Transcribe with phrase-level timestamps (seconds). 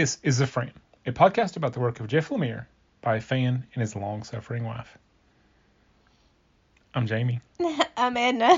[0.00, 0.72] This is The Frame,
[1.04, 2.64] a podcast about the work of Jeff Lemire
[3.02, 4.96] by a fan and his long suffering wife.
[6.94, 7.42] I'm Jamie.
[7.98, 8.56] I'm Edna.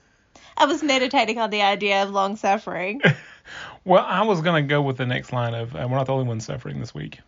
[0.58, 3.00] I was meditating on the idea of long suffering.
[3.86, 6.12] Well, I was going to go with the next line of uh, We're not the
[6.12, 7.20] only ones suffering this week.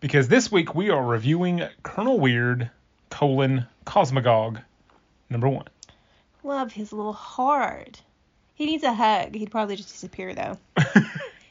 [0.00, 2.70] because this week we are reviewing Colonel Weird,
[3.10, 4.62] colon, Cosmagog,
[5.28, 5.66] number one.
[6.42, 8.00] Love his little heart.
[8.54, 9.34] He needs a hug.
[9.34, 10.56] He'd probably just disappear though.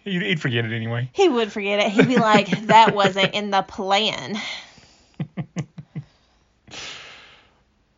[0.05, 1.09] He'd, he'd forget it anyway.
[1.13, 1.91] He would forget it.
[1.91, 4.39] He'd be like, that wasn't in the plan.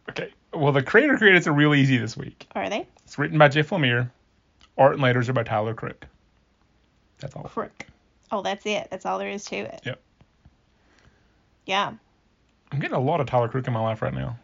[0.09, 0.31] Okay.
[0.53, 2.47] Well, the creator credits are real easy this week.
[2.55, 2.87] Are they?
[3.03, 4.09] It's written by Jeff Lemire.
[4.77, 6.07] Art and letters are by Tyler Crook.
[7.19, 7.43] That's all.
[7.43, 7.85] Crook.
[8.31, 8.87] Oh, that's it.
[8.89, 9.81] That's all there is to it.
[9.83, 9.99] Yep.
[11.65, 11.93] Yeah.
[12.71, 14.37] I'm getting a lot of Tyler Crook in my life right now.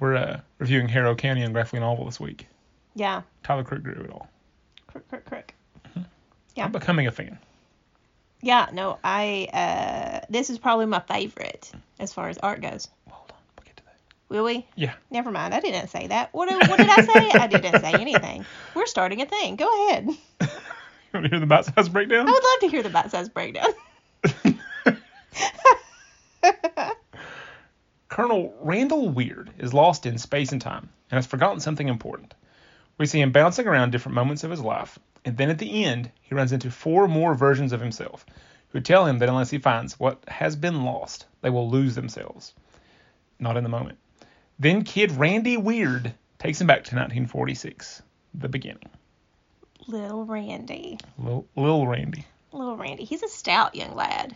[0.00, 2.46] We're uh, reviewing Harrow County and graphic novel this week.
[2.94, 3.22] Yeah.
[3.44, 4.28] Tyler Crook drew it all.
[4.86, 5.51] Crook, crook, crook.
[6.54, 6.64] Yeah.
[6.64, 7.38] I'm becoming a fan.
[8.42, 12.88] Yeah, no, I, uh, this is probably my favorite as far as art goes.
[13.08, 13.94] Hold on, we'll get to that.
[14.28, 14.66] Will we?
[14.74, 14.94] Yeah.
[15.10, 15.54] Never mind.
[15.54, 16.34] I didn't say that.
[16.34, 17.30] What, what did I say?
[17.38, 18.44] I didn't say anything.
[18.74, 19.56] We're starting a thing.
[19.56, 20.08] Go ahead.
[21.12, 22.26] You want to hear the bite size breakdown?
[22.26, 23.68] I would love to hear the bite size breakdown.
[28.08, 32.32] Colonel Randall Weird is lost in space and time and has forgotten something important.
[32.96, 36.10] We see him bouncing around different moments of his life, and then at the end,
[36.22, 38.24] he runs into four more versions of himself
[38.70, 42.54] who tell him that unless he finds what has been lost, they will lose themselves.
[43.38, 43.98] Not in the moment.
[44.58, 48.02] Then Kid Randy Weird takes him back to 1946,
[48.34, 48.88] the beginning.
[49.88, 50.98] Little Randy.
[51.18, 52.24] Little, Lil Randy.
[52.52, 53.04] Little Randy.
[53.04, 54.34] He's a stout young lad.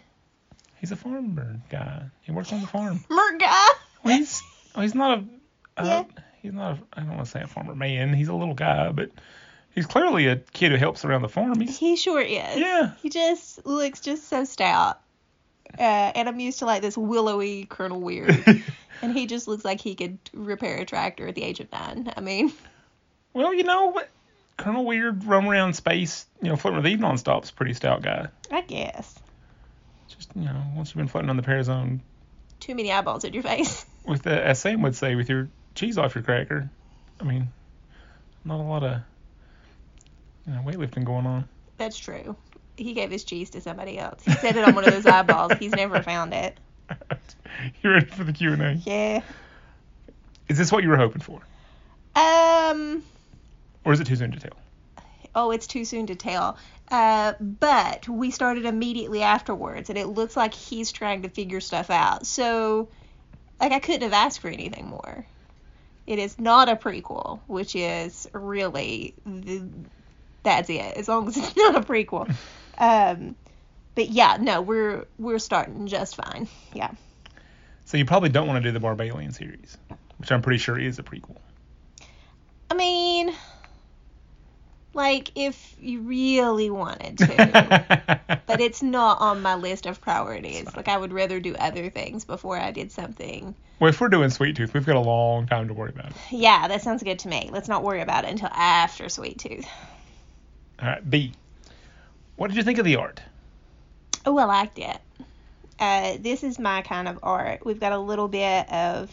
[0.80, 2.02] He's a farmer guy.
[2.22, 3.04] He works on the farm.
[3.08, 3.68] Mer guy.
[4.04, 4.42] Well, he's
[4.74, 5.22] well, he's not a
[5.80, 6.04] uh, Yeah.
[6.42, 8.12] he's not a, I don't want to say a farmer man.
[8.12, 9.10] He's a little guy, but
[9.76, 11.60] he's clearly a kid who helps around the farm.
[11.60, 12.56] He's He sure is.
[12.58, 12.90] yeah.
[13.00, 14.98] He just looks just so stout.
[15.78, 15.82] Uh,
[16.14, 18.44] and I'm used to like this willowy Colonel Weird.
[19.02, 22.12] and he just looks like he could repair a tractor at the age of nine.
[22.16, 22.52] I mean,
[23.32, 24.08] Well, you know what?
[24.56, 28.28] Colonel Weird roam around space, you know, floating with Eve nonstop's a pretty stout guy.
[28.50, 29.18] I guess.
[30.08, 31.98] Just you know, once you've been floating on the Parazone
[32.60, 33.84] Too many eyeballs in your face.
[34.06, 36.70] with the as Sam would say, with your cheese off your cracker.
[37.20, 37.48] I mean,
[38.46, 39.00] not a lot of
[40.46, 41.48] you know weightlifting going on.
[41.78, 42.36] That's true.
[42.76, 44.22] He gave his cheese to somebody else.
[44.24, 45.52] He said it on one of those eyeballs.
[45.58, 46.58] He's never found it.
[47.82, 48.72] you ready for the Q and A?
[48.84, 49.22] Yeah.
[50.48, 51.40] Is this what you were hoping for,
[52.14, 53.02] Um.
[53.84, 54.52] or is it too soon to tell?
[55.34, 56.56] Oh, it's too soon to tell.
[56.90, 61.90] Uh, but we started immediately afterwards, and it looks like he's trying to figure stuff
[61.90, 62.26] out.
[62.26, 62.88] So,
[63.60, 65.26] like, I couldn't have asked for anything more.
[66.06, 69.66] It is not a prequel, which is really the,
[70.46, 70.96] that's it.
[70.96, 72.32] As long as it's not a prequel.
[72.78, 73.34] Um,
[73.94, 76.48] but yeah, no, we're we're starting just fine.
[76.72, 76.92] Yeah.
[77.84, 79.76] So you probably don't want to do the Barbalien series,
[80.18, 81.36] which I'm pretty sure is a prequel.
[82.70, 83.32] I mean,
[84.94, 88.20] like if you really wanted to.
[88.46, 90.74] but it's not on my list of priorities.
[90.76, 93.54] Like I would rather do other things before I did something.
[93.80, 96.16] well, if we're doing Sweet Tooth, we've got a long time to worry about it.
[96.30, 97.50] Yeah, that sounds good to me.
[97.52, 99.66] Let's not worry about it until after Sweet Tooth.
[100.80, 101.32] All right, B.
[102.36, 103.20] What did you think of the art?
[104.24, 104.98] Oh, I liked it.
[105.78, 107.64] Uh, this is my kind of art.
[107.64, 109.10] We've got a little bit of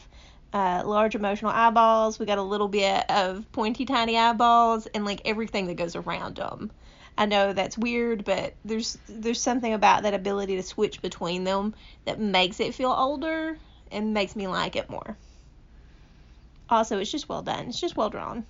[0.53, 2.19] uh, large emotional eyeballs.
[2.19, 6.37] We got a little bit of pointy, tiny eyeballs, and like everything that goes around
[6.37, 6.71] them.
[7.17, 11.75] I know that's weird, but there's there's something about that ability to switch between them
[12.05, 13.57] that makes it feel older
[13.91, 15.15] and makes me like it more.
[16.69, 17.67] Also, it's just well done.
[17.67, 18.45] It's just well drawn.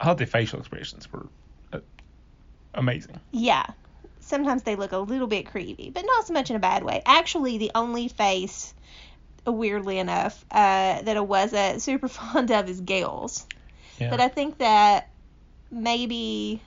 [0.00, 1.28] I thought the facial expressions were
[2.74, 3.20] amazing.
[3.30, 3.66] Yeah.
[4.20, 7.02] Sometimes they look a little bit creepy, but not so much in a bad way.
[7.04, 8.72] Actually, the only face,
[9.46, 13.46] uh, weirdly enough, uh, that I wasn't super fond of is Gail's.
[13.98, 14.10] Yeah.
[14.10, 15.10] But I think that
[15.70, 16.62] maybe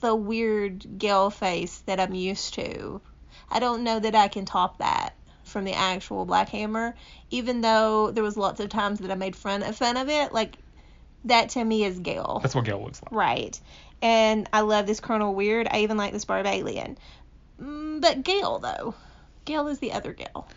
[0.00, 3.00] the weird Gail face that I'm used to,
[3.48, 5.14] I don't know that I can top that
[5.44, 6.94] from the actual Black Hammer.
[7.30, 10.32] Even though there was lots of times that I made fun of fun of it,
[10.32, 10.56] like
[11.24, 12.40] that to me is Gail.
[12.42, 13.12] That's what Gail looks like.
[13.12, 13.60] Right.
[14.02, 15.68] And I love this Colonel Weird.
[15.70, 16.96] I even like this Barbalien.
[17.60, 18.94] Mm, But Gail, though.
[19.44, 20.48] Gail is the other Gail.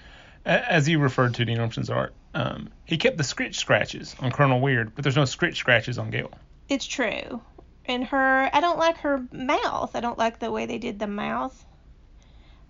[0.46, 4.32] A- As you referred to Dean Ormston's art, um, he kept the scritch scratches on
[4.32, 6.32] Colonel Weird, but there's no scritch scratches on Gail.
[6.70, 7.42] It's true.
[7.86, 9.96] And her, I don't like her mouth.
[9.96, 11.64] I don't like the way they did the mouth.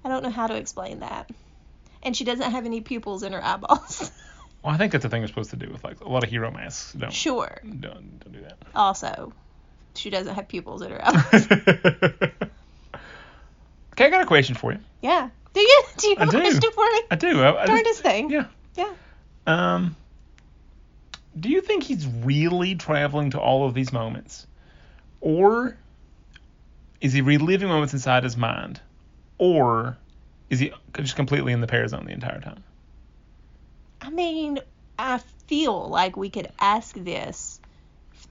[0.04, 1.30] I don't know how to explain that.
[2.04, 4.12] And she doesn't have any pupils in her eyeballs.
[4.64, 6.30] Well, I think that's the thing they're supposed to do with like a lot of
[6.32, 6.94] hero masks.
[6.94, 7.62] Don't sure.
[7.64, 8.58] don't, don't do that.
[8.74, 9.32] Also,
[9.98, 11.30] she doesn't have pupils in her eyeballs.
[11.48, 12.50] that.
[13.94, 14.80] Okay, I got a question for you.
[15.02, 15.30] Yeah.
[15.54, 15.84] Do you?
[15.98, 16.38] Do you I have do.
[16.38, 17.02] a question for me?
[17.12, 17.42] I do.
[17.42, 18.30] I, I Start this thing.
[18.30, 18.46] yeah.
[18.76, 18.94] Yeah.
[19.48, 19.96] Um,
[21.40, 24.48] do you think he's really traveling to all of these moments?
[25.22, 25.78] Or
[27.02, 28.80] is he reliving moments inside his mind?
[29.38, 29.98] Or
[30.50, 32.64] is he just completely in the Parazone the entire time?
[34.02, 34.60] I mean,
[34.98, 37.60] I feel like we could ask this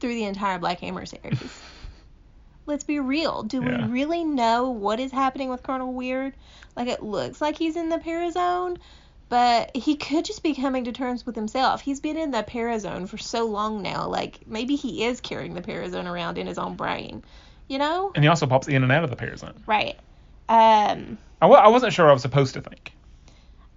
[0.04, 1.40] through the entire Black Hammer series.
[2.66, 3.42] Let's be real.
[3.42, 3.86] Do Yeah.
[3.86, 6.34] we really know what is happening with Colonel Weird?
[6.76, 8.76] Like, it looks like he's in the Parazone,
[9.30, 11.80] but he could just be coming to terms with himself.
[11.80, 14.06] He's been in the Parazone for so long now.
[14.08, 17.24] Like, maybe he is carrying the Parazone around in his own brain.
[17.68, 18.12] You know?
[18.14, 19.54] And he also pops in and out of the Parazone.
[19.66, 19.96] Right.
[20.50, 22.92] Um, I, I wasn't sure I was supposed to think.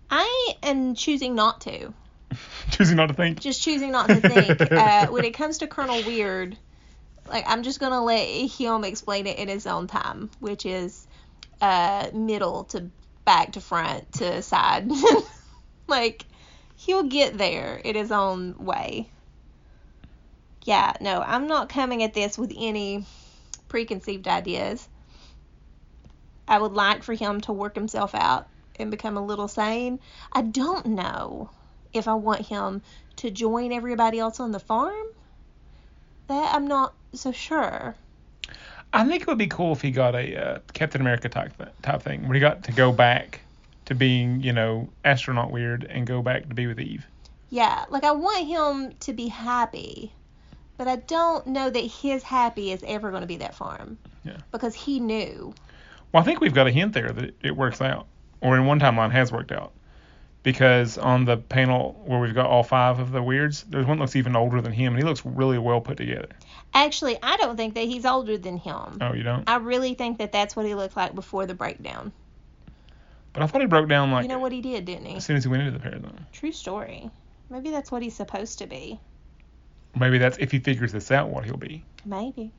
[0.10, 1.94] I am choosing not to.
[2.72, 3.40] Choosing not to think.
[3.40, 4.62] just choosing not to think.
[4.72, 6.58] uh, when it comes to Colonel Weird,
[7.28, 11.08] like I'm just gonna let him explain it in his own time, which is
[11.62, 12.90] uh, middle to
[13.26, 14.90] back to front to side.
[15.88, 16.26] like
[16.76, 19.10] he'll get there in his own way.
[20.66, 23.06] Yeah, no, I'm not coming at this with any
[23.70, 24.88] preconceived ideas.
[26.48, 28.48] I would like for him to work himself out
[28.78, 30.00] and become a little sane.
[30.34, 31.50] I don't know
[31.94, 32.82] if I want him
[33.18, 35.08] to join everybody else on the farm.
[36.28, 37.96] That I'm not so sure.
[38.94, 42.02] I think it would be cool if he got a uh, Captain America type type
[42.02, 43.42] thing, where he got to go back
[43.86, 47.06] to being, you know, astronaut weird and go back to be with Eve.
[47.50, 50.12] Yeah, like I want him to be happy,
[50.78, 53.98] but I don't know that his happy is ever going to be that farm.
[54.26, 54.38] Yeah.
[54.52, 55.54] Because he knew.
[56.12, 58.08] Well, I think we've got a hint there that it, it works out,
[58.42, 59.72] or in one timeline has worked out,
[60.48, 64.04] because on the panel where we've got all five of the weirds, there's one that
[64.04, 66.30] looks even older than him, and he looks really well put together.
[66.74, 68.98] Actually, I don't think that he's older than him.
[69.02, 69.44] Oh, you don't?
[69.46, 72.14] I really think that that's what he looked like before the breakdown.
[73.34, 75.18] But I thought he broke down like you know what he did, didn't he?
[75.18, 76.32] as soon as he went into the Parazone.
[76.32, 77.12] True story.
[77.50, 79.02] Maybe that's what he's supposed to be.
[80.00, 81.84] Maybe that's if he figures this out, what he'll be.
[82.06, 82.54] Maybe.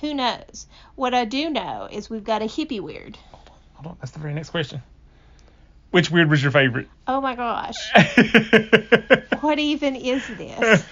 [0.00, 0.66] Who knows?
[0.94, 3.18] What I do know is we've got a hippie weird.
[3.74, 4.80] Hold on, that's the very next question.
[5.96, 6.90] Which weird was your favorite?
[7.08, 7.90] Oh my gosh.
[9.40, 10.84] What even is this?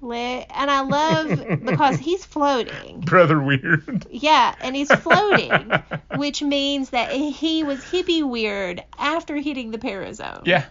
[0.00, 3.00] Let, and I love because he's floating.
[3.00, 4.06] Brother weird.
[4.10, 5.72] Yeah, and he's floating,
[6.16, 10.42] which means that he was hippie weird after hitting the parazone.
[10.46, 10.66] Yeah.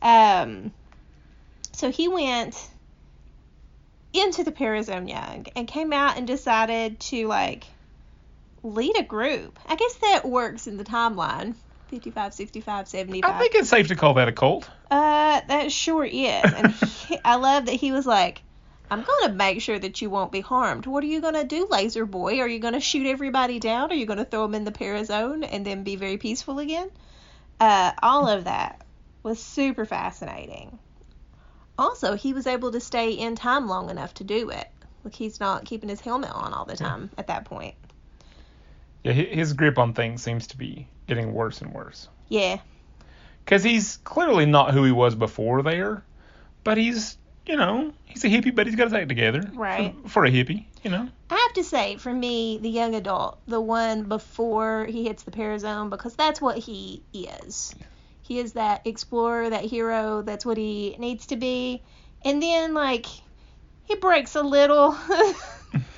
[0.00, 0.70] Um,
[1.72, 2.68] so he went
[4.12, 7.64] into the parazone young and came out and decided to like
[8.62, 9.58] lead a group.
[9.66, 11.56] I guess that works in the timeline.
[11.88, 13.30] 55, 65, 75.
[13.30, 14.68] I think it's safe to call that a cult.
[14.90, 16.42] Uh, that sure is.
[16.44, 16.72] And
[17.06, 18.42] he, I love that he was like,
[18.90, 20.86] I'm going to make sure that you won't be harmed.
[20.86, 22.40] What are you going to do, Laser Boy?
[22.40, 23.90] Are you going to shoot everybody down?
[23.90, 26.88] Are you going to throw them in the parazone and then be very peaceful again?
[27.58, 28.84] Uh, all of that
[29.22, 30.78] was super fascinating.
[31.78, 34.68] Also, he was able to stay in time long enough to do it.
[35.04, 37.74] Like, he's not keeping his helmet on all the time at that point.
[39.06, 42.08] Yeah, his grip on things seems to be getting worse and worse.
[42.28, 42.58] Yeah.
[43.44, 46.02] Because he's clearly not who he was before there,
[46.64, 49.48] but he's, you know, he's a hippie, but he's got his act together.
[49.54, 49.94] Right.
[50.02, 51.08] For, for a hippie, you know.
[51.30, 55.30] I have to say, for me, the young adult, the one before he hits the
[55.30, 57.76] parazone, because that's what he is.
[58.22, 60.22] He is that explorer, that hero.
[60.22, 61.80] That's what he needs to be.
[62.24, 63.06] And then, like,
[63.84, 64.98] he breaks a little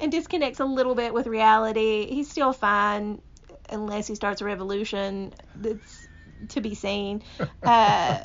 [0.00, 2.06] and disconnects a little bit with reality.
[2.06, 3.20] He's still fine
[3.68, 6.08] unless he starts a revolution that's
[6.48, 7.22] to be seen.
[7.62, 8.18] Uh,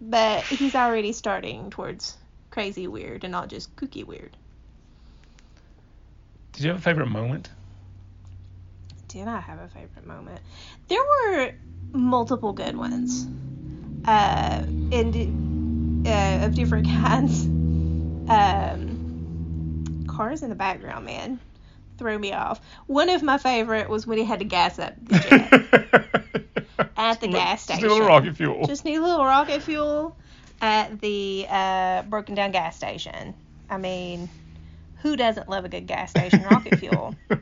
[0.00, 2.16] but he's already starting towards
[2.50, 4.36] crazy weird and not just kooky weird.
[6.52, 7.48] Did you have a favorite moment?
[9.08, 10.40] Did I have a favorite moment?
[10.88, 11.52] There were
[11.92, 13.26] multiple good ones,
[14.04, 14.62] uh,
[14.92, 17.46] and uh, of different kinds.
[18.28, 18.91] Um,
[20.22, 21.40] cars in the background, man,
[21.98, 22.60] Threw me off.
[22.86, 25.18] One of my favorite was when he had to gas up the
[26.78, 27.80] jet at the gas station.
[27.80, 27.86] Just station.
[27.86, 28.66] a little rocket fuel.
[28.66, 30.16] Just need a little rocket fuel
[30.60, 33.34] at the uh, broken down gas station.
[33.68, 34.28] I mean,
[35.02, 37.14] who doesn't love a good gas station rocket fuel?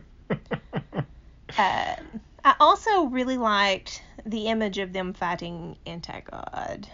[1.59, 1.97] Uh,
[2.45, 6.89] I also really liked the image of them fighting anti-god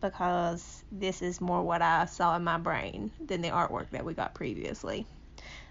[0.00, 4.14] because this is more what I saw in my brain than the artwork that we
[4.14, 5.06] got previously.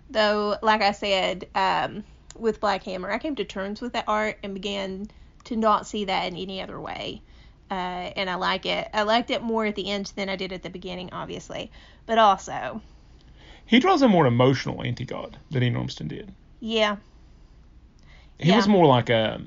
[0.09, 2.03] Though, like I said, um,
[2.37, 5.07] with Black Hammer, I came to terms with that art and began
[5.45, 7.21] to not see that in any other way.
[7.71, 8.87] Uh, and I like it.
[8.93, 11.71] I liked it more at the end than I did at the beginning, obviously.
[12.05, 12.81] But also,
[13.65, 16.31] he draws a more emotional anti-god than Dean Ormston did.
[16.59, 16.97] yeah,
[18.37, 19.41] He was more like a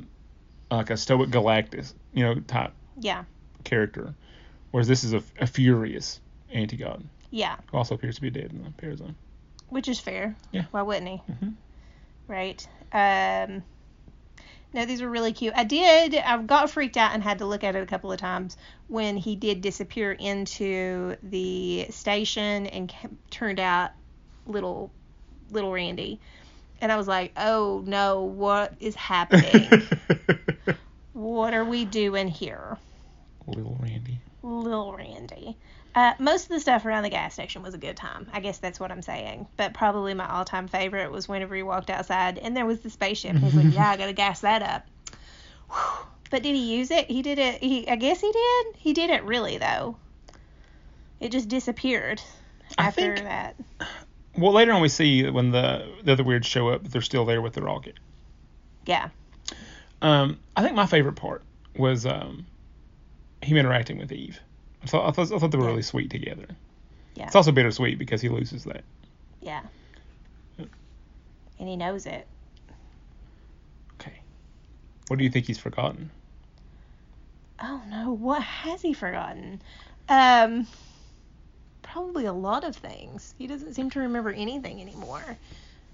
[0.71, 3.25] like a stoic Galactus, you know, type Yeah.
[3.65, 4.15] character,
[4.71, 6.21] whereas this is a, a furious
[6.53, 7.57] anti-god Yeah.
[7.71, 9.15] who also appears to be dead in the Parazone.
[9.69, 10.35] Which is fair.
[10.53, 10.65] Yeah.
[10.71, 11.23] Why wouldn't he?
[11.33, 11.55] Mhm.
[12.27, 12.67] Right.
[12.93, 13.63] Um.
[14.75, 15.55] No, these were really cute.
[15.57, 16.15] I did.
[16.15, 18.57] I got freaked out and had to look at it a couple of times
[18.89, 22.93] when he did disappear into the station and
[23.31, 23.93] turned out
[24.47, 24.91] little
[25.51, 26.21] little Randy,
[26.83, 29.89] and I was like, oh no, what is happening?
[31.15, 32.77] what are we doing here?
[33.47, 34.18] Little Randy.
[34.49, 35.57] Little Randy.
[35.95, 38.29] Uh, most of the stuff around the gas station was a good time.
[38.33, 39.47] I guess that's what I'm saying.
[39.57, 42.91] But probably my all time favorite was whenever he walked outside and there was the
[42.91, 43.37] spaceship.
[43.37, 44.87] He's like, yeah, I got to gas that up.
[45.71, 46.07] Whew.
[46.31, 47.11] But did he use it?
[47.11, 47.63] He did it.
[47.63, 48.67] He, I guess he did.
[48.77, 49.97] He didn't really, though.
[51.21, 52.21] It just disappeared
[52.77, 53.57] I after think- that.
[54.37, 57.41] Well, later on we see when the the other weirds show up, they're still there
[57.43, 57.95] with the rocket.
[58.87, 59.09] Yeah.
[60.01, 61.43] Um, I think my favorite part
[61.77, 62.47] was um,
[63.43, 64.41] him interacting with Eve.
[64.83, 65.71] I thought, I thought, I thought they were Yeah.
[65.71, 66.47] really sweet together.
[67.15, 67.27] Yeah.
[67.27, 68.85] It's also bittersweet because he loses that.
[69.41, 69.63] Yeah.
[70.59, 72.27] And he knows it.
[73.95, 74.21] Okay.
[75.09, 76.11] What do you think he's forgotten?
[77.61, 79.61] Oh no, what has he forgotten?
[80.09, 80.67] Um
[81.83, 83.35] probably a lot of things.
[83.39, 85.25] He doesn't seem to remember anything anymore.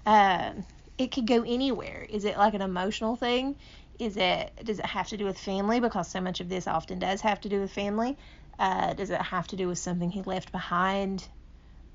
[0.05, 0.63] Um
[0.99, 2.05] it could go anywhere.
[2.07, 3.55] Is it like an emotional thing?
[3.99, 6.99] Is it does it have to do with family because so much of this often
[6.99, 8.17] does have to do with family?
[8.59, 11.27] Uh, does it have to do with something he left behind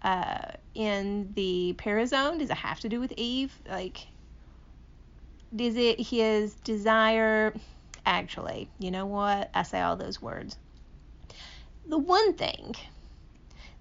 [0.03, 2.39] uh, in the parazone?
[2.39, 3.53] Does it have to do with Eve?
[3.69, 4.07] Like,
[5.57, 7.55] is it his desire?
[8.07, 9.51] Actually, you know what?
[9.55, 10.57] I say all those words.
[11.87, 12.75] The one thing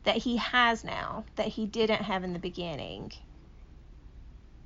[0.04, 3.12] that he has now that he didn't have in the beginning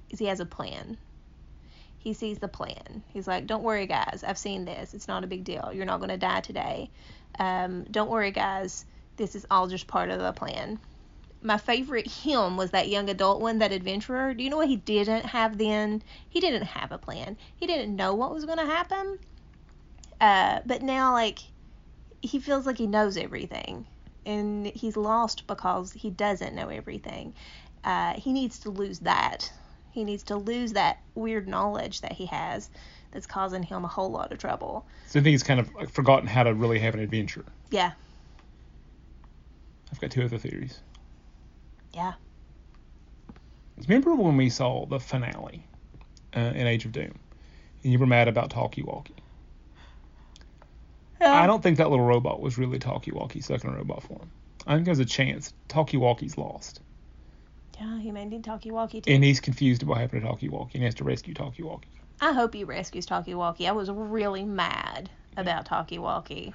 [0.10, 0.98] is he has a plan.
[2.04, 3.02] He sees the plan.
[3.14, 4.26] He's like, "Don't worry, guys.
[4.28, 4.94] I've seen this.
[4.94, 5.72] It's not a big deal.
[5.74, 6.90] You're not going to die today.
[7.40, 8.84] Um, don't worry, guys.
[9.16, 10.80] This is all just part of the plan."
[11.42, 14.34] My favorite him was that young adult one, that adventurer.
[14.34, 16.04] Do you know what he didn't have then?
[16.28, 17.38] He didn't have a plan.
[17.56, 19.18] He didn't know what was going to happen.
[20.20, 21.40] Uh, but now, like,
[22.22, 23.86] he feels like he knows everything,
[24.26, 27.34] and he's lost because he doesn't know everything.
[27.84, 29.52] Uh, he needs to lose that.
[29.94, 32.70] He needs to lose that weird knowledge that he has
[33.12, 34.86] that's causing him a whole lot of trouble.
[35.08, 37.46] So I think he's kind of forgotten how to really have an adventure.
[37.70, 37.92] Yeah,
[39.92, 40.80] I've got two other theories.
[41.94, 42.14] yeah,
[43.88, 45.64] Remember when we saw the finale
[46.36, 47.14] uh, in Age of Doom,
[47.84, 49.14] and you were mad about Talkie Walkie?
[51.22, 54.30] I don't think that little robot was really Talkie Walkie stuck in a robot form.
[54.68, 56.82] I think there's a chance Talkie Walkie's lost,
[57.80, 59.12] Yeah, he may need Talkie Walkie too.
[59.12, 61.88] and he's confused about having to Talkie Walkie, and he has to rescue Talkie Walkie.
[62.22, 63.68] I hope he rescues Talkie Walkie.
[63.68, 66.54] I was really mad about Talkie Walkie.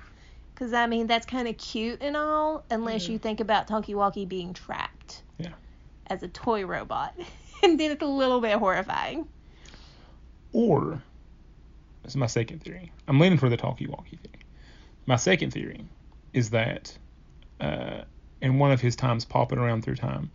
[0.54, 3.12] Because, I mean, that's kind of cute and all, unless Yeah.
[3.12, 5.50] you think about Talkie Walkie being trapped Yeah.
[6.06, 7.14] as a toy robot.
[7.62, 9.26] and then it's a little bit horrifying.
[10.52, 11.02] Or,
[12.02, 12.90] this is my second theory.
[13.06, 14.44] I'm leaning for the Talkie Walkie theory.
[15.06, 15.84] My second theory
[16.32, 16.96] is that
[17.60, 18.02] uh,
[18.40, 20.30] in one of his times popping around through time,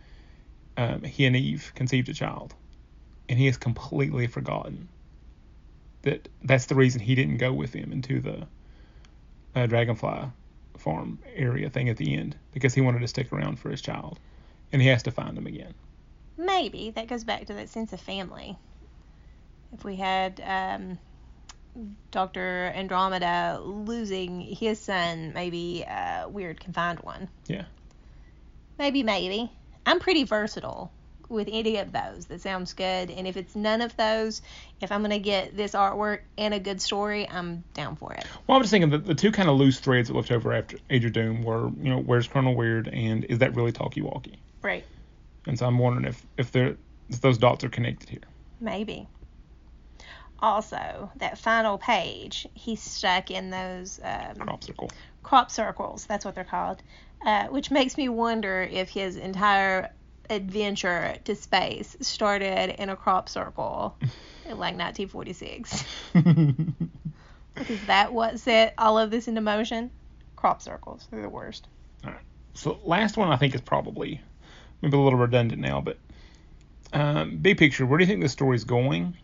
[0.76, 2.54] um, he and Eve conceived a child,
[3.28, 4.88] and he has completely forgotten
[6.02, 8.46] that that's the reason he didn't go with them into the
[9.54, 10.28] uh, Dragonfly
[10.76, 14.18] farm area thing at the end because he wanted to stick around for his child,
[14.72, 15.74] and he has to find him again.
[16.36, 18.56] Maybe that goes back to that sense of family.
[19.72, 20.98] If we had um,
[22.10, 22.72] Dr.
[22.74, 27.28] Andromeda losing his son, maybe a weird confined one.
[27.46, 27.64] Yeah.
[28.78, 29.50] Maybe, maybe.
[29.86, 30.90] I'm pretty versatile
[31.28, 32.26] with any of those.
[32.26, 33.10] That sounds good.
[33.10, 34.42] And if it's none of those,
[34.80, 38.24] if I'm going to get this artwork and a good story, I'm down for it.
[38.46, 40.78] Well, I'm just thinking that the two kind of loose threads that left over after
[40.90, 44.38] Age of Doom were, you know, where's Colonel Weird and is that really Talkie Walkie?
[44.62, 44.84] Right.
[45.46, 48.22] And so I'm wondering if if if those dots are connected here.
[48.60, 49.08] Maybe.
[50.44, 54.90] Also, that final page, he's stuck in those um, Crop circle.
[55.22, 56.04] crop circles.
[56.04, 56.82] That's what they're called.
[57.24, 59.90] Uh, which makes me wonder if his entire
[60.28, 63.96] adventure to space started in a crop circle
[64.44, 65.82] in like 1946.
[67.70, 69.90] Is that what set all of this into motion?
[70.36, 71.08] Crop circles.
[71.10, 71.68] They're the worst.
[72.04, 72.20] Alright.
[72.52, 74.20] So last one I think is probably
[74.82, 75.96] maybe a little redundant now, but
[76.92, 77.86] um, big picture.
[77.86, 79.16] Where do you think this story's going?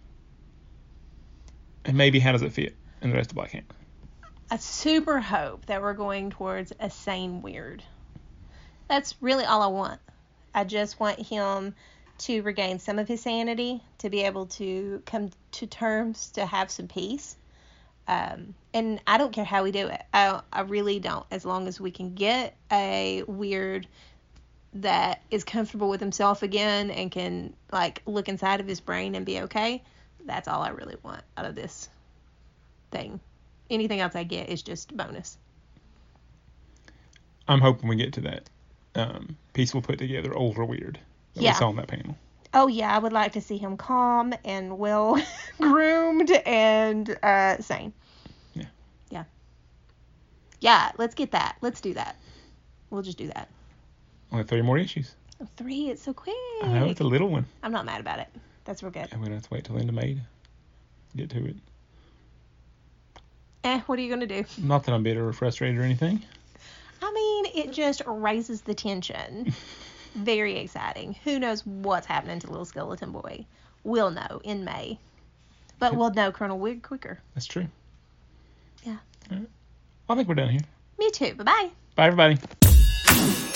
[1.84, 3.66] And maybe how does it fit in the rest of Black Hammer?
[4.50, 7.82] I super hope that we're going towards a sane weird.
[8.88, 10.00] That's really all I want.
[10.54, 11.74] I just want him
[12.18, 16.70] to regain some of his sanity, to be able to come to terms, to have
[16.70, 17.36] some peace.
[18.08, 20.02] Um, and I don't care how we do it.
[20.12, 21.24] I, I really don't.
[21.30, 23.86] As long as we can get a weird
[24.74, 29.24] that is comfortable with himself again and can like look inside of his brain and
[29.24, 29.82] be okay,
[30.26, 31.88] that's all I really want out of this
[32.90, 33.20] thing.
[33.68, 35.36] Anything else I get is just bonus.
[37.48, 38.48] I'm hoping we get to that
[38.94, 40.98] um, peaceful put together older weird
[41.34, 41.50] that Yeah.
[41.52, 42.16] we saw on that panel.
[42.52, 45.20] Oh yeah, I would like to see him calm and well
[45.60, 47.92] groomed and uh, sane.
[48.54, 48.64] Yeah.
[49.10, 49.24] Yeah.
[50.60, 50.90] Yeah.
[50.98, 51.56] Let's get that.
[51.60, 52.16] Let's do that.
[52.90, 53.48] We'll just do that.
[54.32, 55.14] Only three more issues.
[55.56, 55.88] Three.
[55.90, 56.34] It's so quick.
[56.62, 57.46] I know it's a little one.
[57.62, 58.28] I'm not mad about it.
[58.64, 59.08] That's real good.
[59.12, 61.56] I'm gonna have to wait till end of May to get to it.
[63.64, 64.44] Eh, what are you gonna do?
[64.58, 66.22] Not that I'm bitter or frustrated or anything.
[67.02, 69.52] I mean, it just raises the tension.
[70.14, 71.14] Very exciting.
[71.24, 73.44] Who knows what's happening to little skeleton boy?
[73.84, 74.98] We'll know in May.
[75.78, 77.18] But we'll know Colonel Wig quicker.
[77.34, 77.66] That's true.
[78.84, 78.98] Yeah.
[79.30, 79.48] All right.
[80.08, 80.60] I think we're done here.
[80.98, 81.34] Me too.
[81.34, 81.70] Bye bye.
[81.94, 83.46] Bye, everybody.